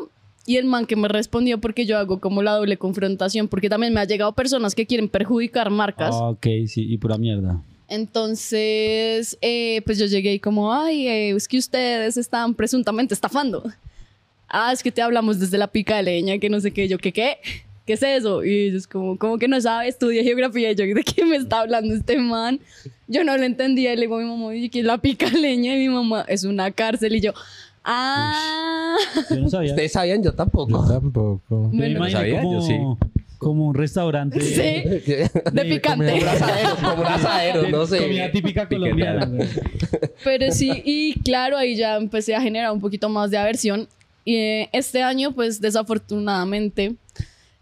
[0.53, 3.93] y el man que me respondió porque yo hago como la doble confrontación, porque también
[3.95, 6.15] me ha llegado personas que quieren perjudicar marcas.
[6.15, 7.62] Ah, Ok, sí, y pura mierda.
[7.88, 13.62] Entonces, eh, pues yo llegué y como, ay, eh, es que ustedes están presuntamente estafando.
[14.49, 16.88] Ah, es que te hablamos desde la pica de leña, que no sé qué.
[16.88, 17.38] Yo, ¿qué qué?
[17.87, 18.45] ¿Qué es eso?
[18.45, 20.71] Y ellos como, como que no sabe, estudia geografía.
[20.71, 22.61] Y yo, ¿de qué me está hablando este man?
[23.09, 23.93] Yo no lo entendía.
[23.93, 25.75] Y le digo a mi mamá, oye, ¿qué es la pica de leña?
[25.75, 27.17] Y mi mamá, es una cárcel.
[27.17, 27.33] Y yo,
[27.85, 28.97] ah.
[29.31, 29.71] Yo no sabía.
[29.71, 30.23] ¿Ustedes sabían?
[30.23, 30.87] Yo Yo tampoco.
[30.87, 31.40] tampoco.
[31.51, 32.79] Yo me Bueno, imaginé sabía, como, yo sí.
[33.38, 34.40] como un restaurante.
[34.40, 34.55] Sí,
[35.53, 36.12] de picante.
[36.14, 37.99] un asadero, como un asadero, de no sé.
[37.99, 39.31] Comida típica colombiana.
[40.25, 43.88] Pero sí, y claro, ahí ya empecé a generar un poquito más de aversión.
[44.25, 46.95] Y eh, este año, pues desafortunadamente,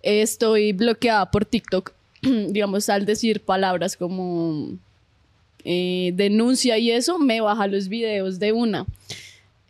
[0.02, 4.72] eh, estoy bloqueada por TikTok, digamos, al decir palabras como
[5.64, 8.84] eh, denuncia y eso, me baja los videos de una.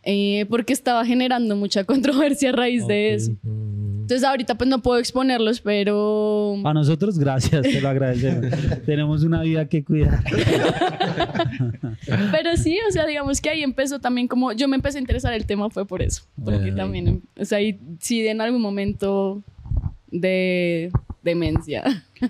[0.03, 3.31] Eh, porque estaba generando mucha controversia a raíz de eso.
[3.43, 6.57] Entonces ahorita pues no puedo exponerlos, pero...
[6.65, 8.51] A nosotros, gracias, te lo agradecemos.
[8.85, 10.21] Tenemos una vida que cuidar.
[12.31, 15.33] Pero sí, o sea, digamos que ahí empezó también como yo me empecé a interesar
[15.33, 19.43] el tema fue por eso, porque también, o sea, y sí en algún momento
[20.11, 20.91] de
[21.23, 21.83] demencia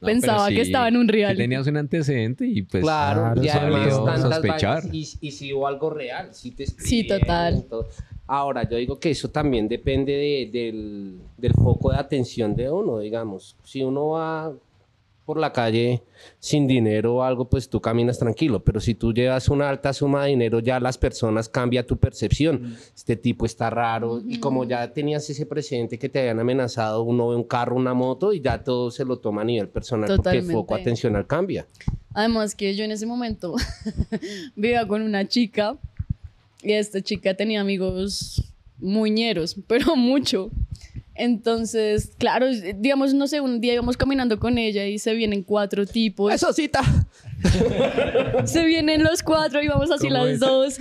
[0.00, 1.42] No, pensaba que estaba en un reality.
[1.42, 4.84] tenías un antecedente y pues Claro, Claro, y eso además valió tantas sospechar.
[4.92, 7.64] y, y si hubo algo real, si te Sí, total.
[7.68, 7.88] todo.
[8.26, 12.98] Ahora, yo digo que eso también depende de- del, del foco de atención de uno,
[12.98, 13.56] digamos.
[13.64, 14.52] Si uno va
[15.28, 16.02] por la calle
[16.38, 20.24] sin dinero o algo, pues tú caminas tranquilo, pero si tú llevas una alta suma
[20.24, 22.78] de dinero, ya las personas cambia tu percepción.
[22.96, 27.28] Este tipo está raro y como ya tenías ese precedente que te habían amenazado, uno
[27.28, 30.38] ve un carro, una moto y ya todo se lo toma a nivel personal porque
[30.38, 30.82] el foco Totalmente.
[30.82, 31.66] atencional cambia.
[32.14, 33.54] Además que yo en ese momento
[34.56, 35.76] vivía con una chica
[36.62, 38.42] y esta chica tenía amigos
[38.78, 40.50] muñeros, pero mucho.
[41.18, 45.84] Entonces, claro, digamos, no sé, un día íbamos caminando con ella y se vienen cuatro
[45.84, 46.32] tipos.
[46.32, 46.80] ¡Eso cita!
[48.44, 50.78] Se vienen los cuatro y vamos así las dos.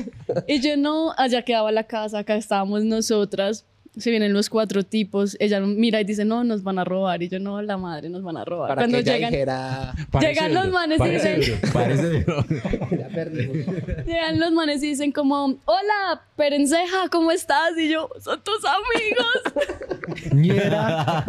[0.48, 3.66] Y yo no, allá quedaba la casa, acá estábamos nosotras.
[3.98, 5.36] Se vienen los cuatro tipos.
[5.40, 7.22] Ella mira y dice, no, nos van a robar.
[7.24, 8.70] Y yo, no, la madre, nos van a robar.
[8.70, 11.42] Para Cuando que llegan, dijera, llegan los manes y dicen,
[11.74, 12.26] parece
[12.98, 13.66] ya perdimos.
[14.06, 17.78] llegan los manes y dicen como, hola, perenceja, ¿cómo estás?
[17.78, 20.32] Y yo, son tus amigos.
[20.34, 21.24] Ñera.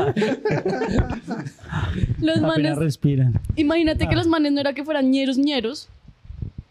[2.20, 3.40] Los manes Apenas respiran.
[3.56, 5.88] Imagínate que los manes no era que fueran ñeros ñeros.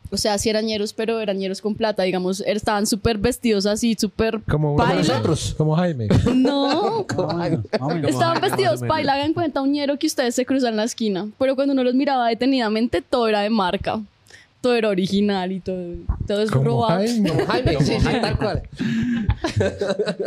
[0.09, 3.95] O sea, sí eran ñeros, pero eran ñeros con plata, digamos, estaban súper vestidos así,
[3.99, 5.53] súper Como nosotros.
[5.57, 6.07] Como Jaime.
[6.35, 8.07] No, ah, bueno.
[8.07, 11.55] estaban vestidos paila, hagan cuenta un ñero que ustedes se cruzan en la esquina, pero
[11.55, 13.99] cuando uno los miraba detenidamente, todo era de marca,
[14.61, 15.95] todo era original y todo,
[16.27, 16.99] todo es Como robado.
[16.99, 17.29] Jaime.
[17.33, 18.63] Como Jaime, sí, sí, tal cual.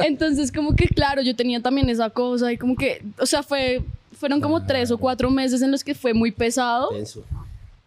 [0.02, 3.82] Entonces, como que claro, yo tenía también esa cosa y como que, o sea, fue,
[4.12, 6.88] fueron como tres o cuatro meses en los que fue muy pesado.
[6.90, 7.22] Tenso.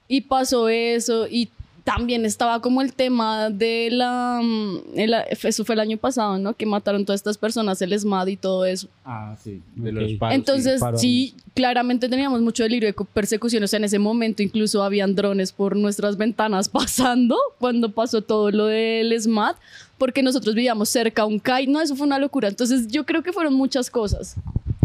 [0.08, 1.50] Y pasó eso y
[1.84, 4.40] también estaba como el tema de la...
[4.42, 6.54] mm, el- eso fue el año pasado, ¿no?
[6.54, 8.88] Que mataron todas estas personas, el ESMAD y todo eso.
[9.04, 9.62] Ah, sí.
[9.76, 9.96] De Ok.
[9.96, 10.36] los paros.
[10.36, 13.64] Entonces, sí, claramente teníamos mucho delirio de persecución.
[13.64, 18.50] O sea, en ese momento incluso habían drones por nuestras ventanas pasando cuando pasó todo
[18.52, 19.56] lo del ESMAD,
[19.98, 21.68] porque nosotros vivíamos cerca a un CAI.
[21.68, 22.48] No, eso fue una locura.
[22.48, 24.36] Entonces, yo creo que fueron muchas cosas.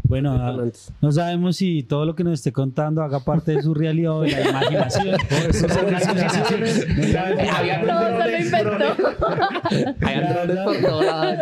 [0.08, 0.70] Bueno,
[1.02, 4.22] no sabemos si todo lo que nos esté contando haga parte de su realidad o
[4.22, 5.16] de la imaginación.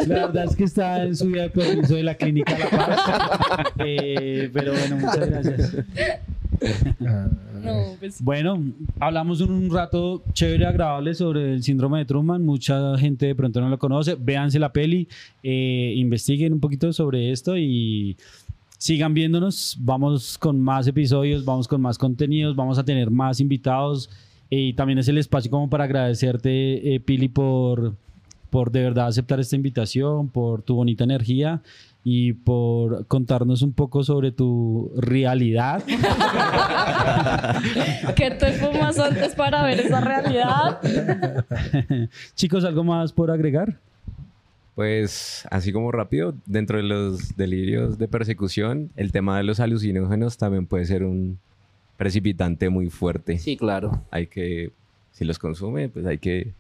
[0.09, 3.01] La verdad es que está en su vida de permiso de la clínica La Paz.
[3.79, 5.77] Eh, pero bueno, muchas gracias.
[7.63, 8.63] No, pues Bueno,
[9.01, 12.45] hablamos un, un rato chévere, agradable sobre el síndrome de Truman.
[12.45, 14.17] Mucha gente de pronto no lo conoce.
[14.19, 15.09] Véanse la peli,
[15.43, 18.17] eh, investiguen un poquito sobre esto y
[18.87, 19.77] sigan viéndonos.
[19.81, 24.09] Vamos con más episodios, vamos con más contenidos, vamos a tener más invitados.
[24.49, 27.97] Y también es el espacio como para agradecerte, eh, Pili, por,
[28.49, 31.63] por de verdad aceptar esta invitación, por tu bonita energía
[32.05, 35.83] y por contarnos un poco sobre tu realidad.
[38.15, 40.79] ¿qué te fumas antes para ver esa realidad?
[42.37, 43.81] Chicos, ¿algo más por agregar?
[44.77, 50.37] Pues así como rápido, dentro de los delirios de persecución, el tema de los alucinógenos
[50.37, 51.39] también puede ser un
[51.97, 53.39] precipitante muy fuerte.
[53.39, 54.03] Sí, claro.
[54.11, 54.73] Hay que,
[55.13, 56.53] si los consume, pues hay que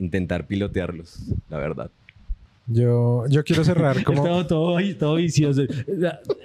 [0.00, 1.92] intentar pilotearlos, la verdad.
[2.66, 4.24] Yo, yo quiero cerrar como...
[4.24, 5.62] Todo, todo, todo vicioso.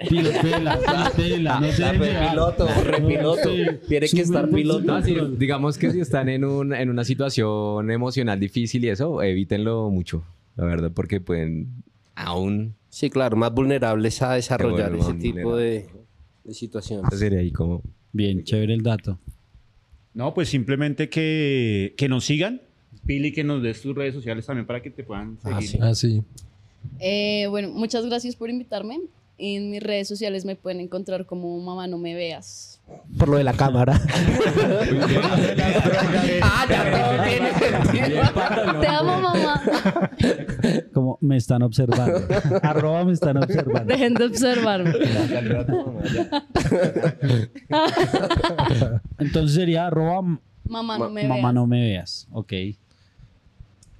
[0.07, 0.79] Pilotela,
[1.15, 1.81] pilotela, no sé.
[1.81, 3.49] La repiloto, repiloto.
[3.87, 5.01] Tiene que estar piloto.
[5.29, 10.23] Digamos que si están en, un, en una situación emocional difícil y eso, evítenlo mucho,
[10.55, 11.83] la verdad, porque pueden
[12.15, 12.75] aún...
[12.89, 15.87] Sí, claro, más vulnerables a desarrollar ese tipo de,
[16.43, 17.03] de situaciones.
[17.05, 17.81] Entonces sería ahí como...
[18.11, 19.17] Bien, chévere el dato.
[20.13, 22.61] No, pues simplemente que, que nos sigan.
[23.05, 25.81] Pili, que nos des tus redes sociales también para que te puedan seguir.
[25.81, 26.13] Ah, sí.
[26.13, 26.23] Así.
[26.99, 28.99] Eh, bueno, muchas gracias por invitarme.
[29.37, 32.79] En mis redes sociales me pueden encontrar como Mamá No Me Veas.
[33.17, 33.93] Por lo de la cámara.
[36.41, 37.49] ah, ya todo tiene
[38.81, 39.61] Te amo, mamá.
[40.93, 42.21] Como me están observando.
[42.61, 43.91] Arroba me están observando.
[43.91, 44.93] Dejen de observarme.
[49.17, 51.53] Entonces sería arroba Mamá No Me mamá Veas.
[51.53, 52.27] no me veas.
[52.31, 52.53] Ok.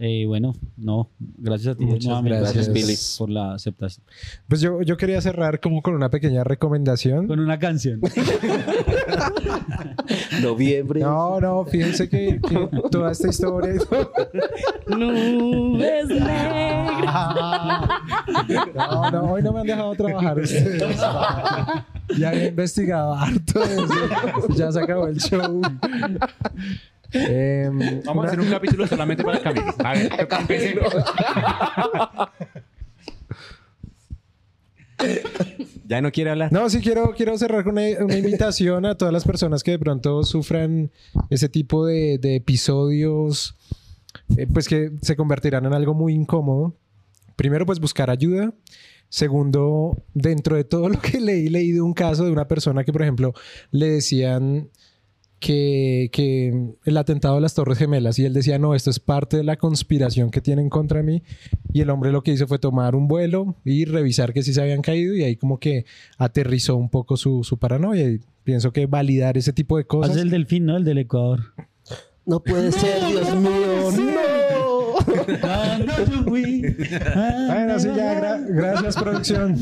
[0.06, 2.74] Eh, bueno, no, gracias a ti Muchas nuevamente gracias.
[2.74, 2.93] Billy.
[3.18, 4.06] por la aceptación.
[4.49, 7.26] Pues yo, yo quería cerrar como con una pequeña recomendación.
[7.26, 8.01] Con una canción.
[10.41, 10.99] Noviembre.
[10.99, 13.76] No, no, fíjense que, que toda esta historia...
[14.88, 17.36] Nubes negras.
[18.76, 20.99] No, no, hoy no me han dejado trabajar ustedes.
[22.18, 24.49] Ya he investigado harto de eso.
[24.54, 25.62] Ya se acabó el show.
[27.14, 29.74] Em, Vamos una- a hacer un capítulo solamente para Camilo.
[29.84, 30.93] A ver, empecemos.
[35.88, 36.51] Ya no quiere hablar.
[36.51, 39.80] No, sí quiero, quiero cerrar con una, una invitación a todas las personas que de
[39.80, 40.91] pronto sufran
[41.30, 43.57] ese tipo de, de episodios,
[44.38, 46.76] eh, pues que se convertirán en algo muy incómodo.
[47.36, 48.53] Primero, pues buscar ayuda.
[49.09, 52.93] Segundo, dentro de todo lo que leí, leí de un caso de una persona que,
[52.93, 53.34] por ejemplo,
[53.72, 54.70] le decían
[55.46, 59.36] que, que el atentado de las Torres Gemelas y él decía, no, esto es parte
[59.36, 61.22] de la conspiración que tienen contra mí.
[61.74, 64.62] Y el hombre lo que hizo fue tomar un vuelo y revisar que sí se
[64.62, 65.86] habían caído y ahí como que
[66.18, 68.10] aterrizó un poco su, su paranoia.
[68.10, 70.16] Y pienso que validar ese tipo de Es cosas.
[70.16, 70.78] el delfín, ¿no?
[70.78, 71.41] El del Ecuador.
[72.26, 73.91] No puede ser, Dios mío.
[73.91, 74.24] No.
[76.26, 79.58] Bueno, sí, ya, gra- gracias producción.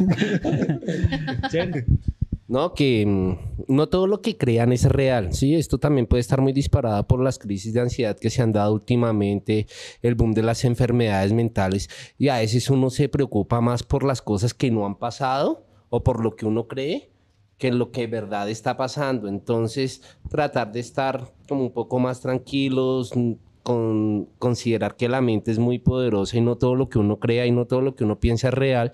[2.51, 5.55] No, que mm, no todo lo que crean es real, ¿sí?
[5.55, 8.73] Esto también puede estar muy disparada por las crisis de ansiedad que se han dado
[8.73, 9.67] últimamente,
[10.01, 14.21] el boom de las enfermedades mentales, y a veces uno se preocupa más por las
[14.21, 17.09] cosas que no han pasado o por lo que uno cree
[17.57, 19.29] que lo que de verdad está pasando.
[19.29, 23.31] Entonces, tratar de estar como un poco más tranquilos, mm,
[23.63, 27.45] con considerar que la mente es muy poderosa y no todo lo que uno crea
[27.45, 28.91] y no todo lo que uno piensa es real,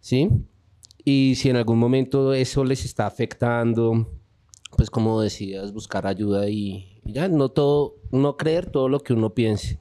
[0.00, 0.30] ¿sí?
[1.04, 4.08] Y si en algún momento eso les está afectando,
[4.76, 9.12] pues como decías, buscar ayuda y, y ya, no todo, no creer todo lo que
[9.12, 9.78] uno piense.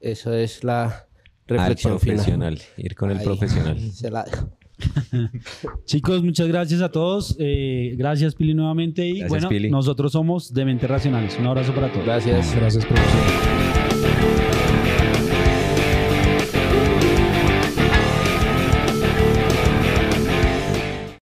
[0.00, 1.02] Eso es la Al
[1.48, 2.16] reflexión final.
[2.16, 2.60] profesional.
[2.76, 3.80] Ir con el Ahí, profesional.
[3.92, 4.48] Se la dejo.
[5.86, 7.34] Chicos, muchas gracias a todos.
[7.40, 9.04] Eh, gracias, Pili, nuevamente.
[9.06, 9.70] Y Gracias, bueno, Pili.
[9.70, 11.36] nosotros somos Dementes Racionales.
[11.40, 12.04] Un abrazo para todos.
[12.04, 12.54] Gracias.
[12.54, 13.55] Gracias, producción.